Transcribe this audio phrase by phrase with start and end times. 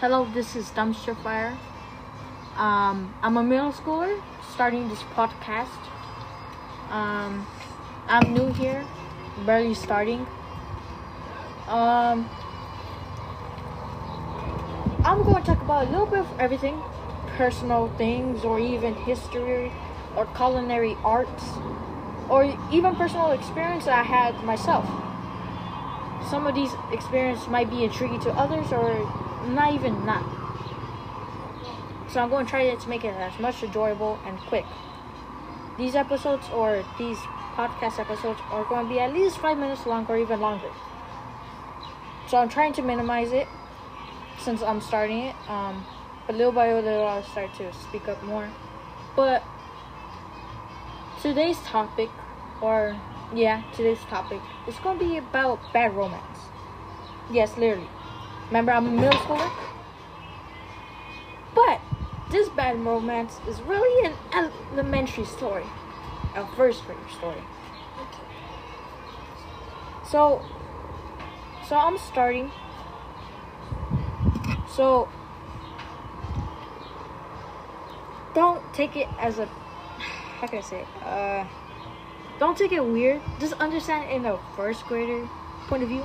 [0.00, 1.58] Hello, this is Dumpster Fire.
[2.56, 4.18] Um, I'm a middle schooler
[4.54, 5.68] starting this podcast.
[6.88, 7.46] Um,
[8.08, 8.82] I'm new here,
[9.44, 10.26] barely starting.
[11.68, 12.30] Um,
[15.04, 16.82] I'm going to talk about a little bit of everything
[17.36, 19.70] personal things, or even history,
[20.16, 21.44] or culinary arts,
[22.30, 24.86] or even personal experience I had myself.
[26.30, 28.96] Some of these experiences might be intriguing to others, or
[29.54, 30.24] not even not.
[32.10, 34.64] So I'm going to try to make it as much enjoyable and quick.
[35.78, 37.18] These episodes or these
[37.54, 40.70] podcast episodes are going to be at least five minutes long or even longer.
[42.26, 43.46] So I'm trying to minimize it
[44.38, 45.36] since I'm starting it.
[45.48, 45.84] Um,
[46.26, 48.48] but little by little, I'll start to speak up more.
[49.16, 49.42] But
[51.22, 52.10] today's topic,
[52.60, 52.96] or
[53.34, 56.38] yeah, today's topic is going to be about bad romance.
[57.30, 57.88] Yes, literally.
[58.50, 59.50] Remember, I'm a middle schooler.
[61.54, 61.80] But
[62.30, 65.64] this bad romance is really an elementary story,
[66.34, 67.42] a first grade story.
[70.04, 70.42] So,
[71.68, 72.50] so I'm starting.
[74.68, 75.08] So,
[78.34, 79.48] don't take it as a
[80.40, 80.86] how can I say?
[81.04, 81.44] Uh,
[82.38, 83.20] don't take it weird.
[83.38, 85.28] Just understand it in a first grader
[85.68, 86.02] point of view.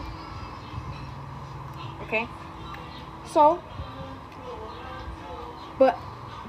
[2.08, 2.28] Okay.
[3.26, 3.62] So,
[5.80, 5.98] but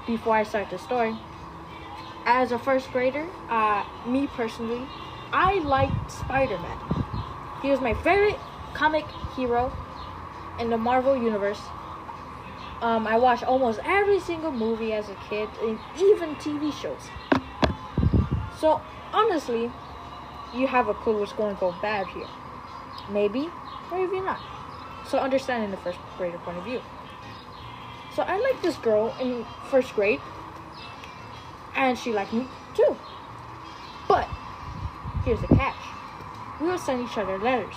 [0.05, 1.15] before I start the story,
[2.25, 4.81] as a first grader, uh, me personally,
[5.33, 6.77] I liked Spider Man.
[7.61, 8.39] He was my favorite
[8.73, 9.71] comic hero
[10.59, 11.61] in the Marvel Universe.
[12.81, 17.09] Um, I watched almost every single movie as a kid, and even TV shows.
[18.59, 19.71] So, honestly,
[20.53, 22.27] you have a clue what's going to go bad here.
[23.09, 23.49] Maybe,
[23.91, 24.39] maybe not.
[25.07, 26.81] So, understand in the first grader point of view.
[28.13, 30.19] So, I liked this girl in first grade,
[31.75, 32.95] and she liked me too.
[34.07, 34.27] But,
[35.23, 35.75] here's the catch
[36.59, 37.75] we would send each other letters.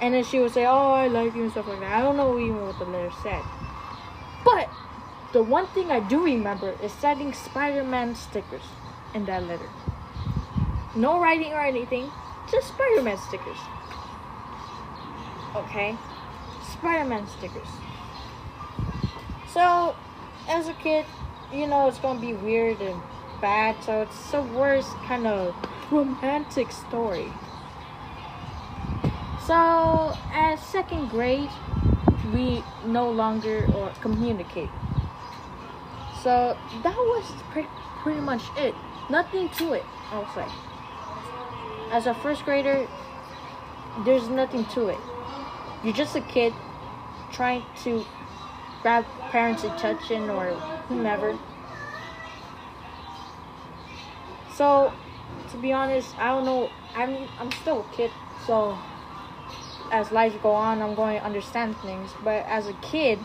[0.00, 1.92] And then she would say, Oh, I like you and stuff like that.
[1.92, 3.42] I don't know even what the letter said.
[4.44, 4.68] But
[5.32, 8.62] the one thing I do remember is sending Spider Man stickers
[9.14, 9.68] in that letter.
[10.96, 12.10] No writing or anything,
[12.50, 13.58] just Spider Man stickers.
[15.54, 15.96] Okay?
[16.72, 17.68] Spider Man stickers.
[19.52, 19.94] So,
[20.48, 21.04] as a kid,
[21.52, 23.00] you know it's gonna be weird and
[23.40, 25.54] bad, so it's the worst kind of
[25.90, 27.32] romantic story.
[29.46, 31.50] So, at second grade,
[32.32, 34.70] we no longer or communicate.
[36.22, 37.68] So that was pretty,
[38.02, 38.74] pretty much it.
[39.08, 40.46] Nothing to it, I'll say.
[41.90, 42.86] As a first grader,
[44.04, 44.98] there's nothing to it.
[45.82, 46.52] You're just a kid
[47.32, 48.04] trying to
[48.82, 50.50] grab parents' attention or
[50.88, 51.38] whomever.
[54.54, 54.92] So,
[55.50, 56.70] to be honest, I don't know.
[56.94, 58.10] I'm I'm still a kid,
[58.46, 58.76] so
[59.90, 62.10] as life go on, I'm going to understand things.
[62.22, 63.18] But as a kid,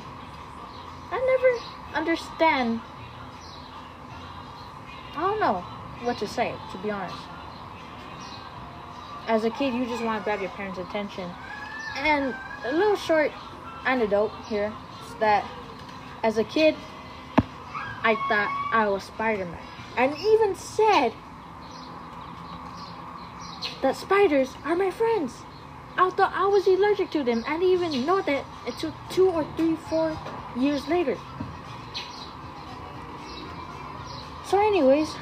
[1.11, 2.79] I never understand.
[5.15, 5.63] I don't know
[6.03, 7.15] what to say, to be honest.
[9.27, 11.29] As a kid, you just want to grab your parents' attention.
[11.95, 12.35] And
[12.65, 13.31] a little short
[13.85, 14.73] anecdote here
[15.07, 15.45] is that
[16.23, 16.75] as a kid,
[18.03, 19.59] I thought I was Spider Man.
[19.97, 21.13] And even said
[23.81, 25.43] that spiders are my friends.
[25.97, 27.43] I thought I was allergic to them.
[27.43, 30.17] Didn't even know that until two or three, four
[30.57, 31.17] years later.
[34.45, 35.15] So, anyways,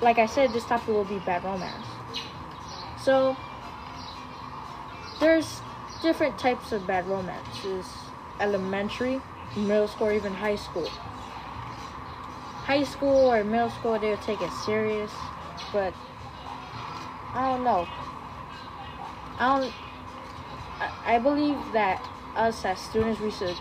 [0.00, 1.86] like I said, this topic will be bad romance.
[3.02, 3.36] So,
[5.20, 5.60] there's
[6.02, 7.86] different types of bad romances
[8.40, 9.20] elementary,
[9.56, 10.88] middle school, even high school.
[12.64, 15.10] High school or middle school, they'll take it serious,
[15.72, 15.94] but
[17.34, 17.88] I don't know.
[19.38, 19.72] I don't.
[21.04, 22.06] I, believe that
[22.36, 23.56] us as students, we should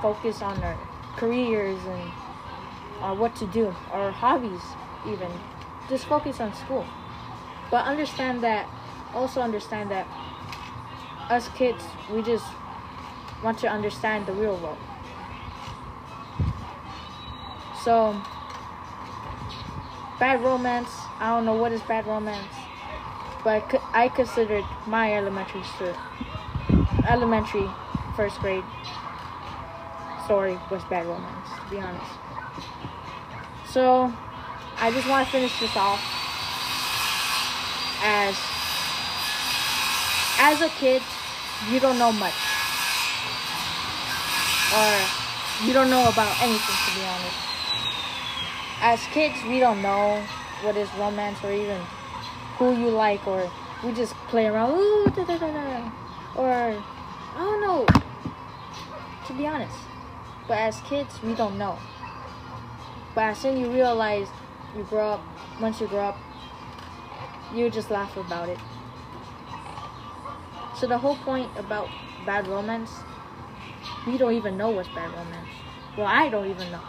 [0.00, 0.78] focus on our
[1.16, 2.12] careers and
[3.02, 4.62] uh, what to do, our hobbies,
[5.06, 5.30] even.
[5.88, 6.86] Just focus on school,
[7.70, 8.68] but understand that.
[9.14, 10.06] Also understand that
[11.30, 12.46] us kids, we just
[13.42, 14.78] want to understand the real world.
[17.84, 18.20] So,
[20.18, 20.90] bad romance.
[21.18, 22.54] I don't know what is bad romance
[23.44, 25.94] but I considered my elementary school,
[27.08, 27.68] elementary
[28.16, 28.64] first grade
[30.24, 32.12] story was bad romance, to be honest.
[33.66, 34.12] So
[34.78, 36.00] I just want to finish this off
[38.04, 38.36] as
[40.42, 41.02] as a kid,
[41.70, 42.34] you don't know much.
[44.72, 44.92] or
[45.64, 47.36] you don't know about anything to be honest.
[48.80, 50.24] As kids, we don't know
[50.62, 51.80] what is romance or even
[52.56, 53.50] who you like, or
[53.84, 55.90] we just play around, ooh, da, da, da,
[56.36, 56.82] or I
[57.36, 57.86] don't know.
[59.26, 59.76] To be honest,
[60.48, 61.78] but as kids, we don't know.
[63.14, 64.28] But as soon you realize,
[64.76, 65.20] you grow up.
[65.60, 66.18] Once you grow up,
[67.54, 68.58] you just laugh about it.
[70.82, 71.88] So the whole point about
[72.26, 72.90] bad romance,
[74.04, 75.48] we don't even know what's bad romance.
[75.96, 76.80] Well, I don't even know.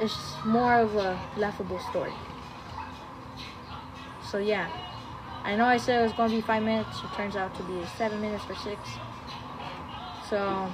[0.00, 0.16] It's
[0.46, 2.14] more of a laughable story.
[4.26, 4.70] So yeah,
[5.44, 7.02] I know I said it was going to be five minutes.
[7.04, 8.80] It turns out to be seven minutes or six.
[10.30, 10.72] So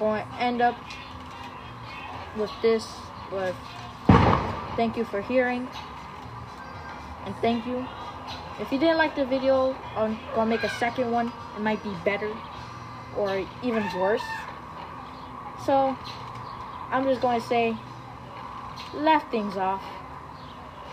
[0.00, 0.76] going to end up
[2.36, 2.92] with this
[3.30, 3.54] with
[4.74, 5.68] thank you for hearing
[7.24, 7.86] and thank you
[8.60, 11.32] if you didn't like the video i'm gonna make a second one.
[11.56, 12.34] It might be better
[13.16, 14.24] or even worse.
[15.64, 15.96] So
[16.90, 17.76] i'm just to say
[18.94, 19.82] laugh things off.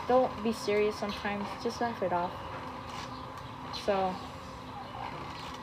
[0.07, 1.47] Don't be serious sometimes.
[1.63, 2.31] Just laugh it off.
[3.85, 4.13] So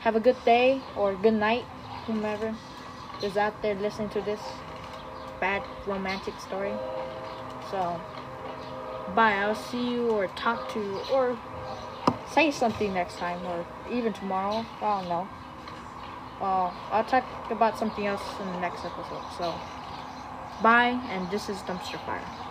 [0.01, 1.65] have a good day or good night
[2.05, 2.55] whomever
[3.21, 4.39] is out there listening to this
[5.41, 6.73] bad romantic story.
[7.71, 7.99] So,
[9.15, 9.33] bye.
[9.33, 11.37] I'll see you or talk to you or
[12.31, 14.65] say something next time or even tomorrow.
[14.81, 15.27] I don't know.
[16.39, 19.23] Uh, I'll talk about something else in the next episode.
[19.37, 19.53] So,
[20.61, 22.46] bye, and this is Dumpster Fire.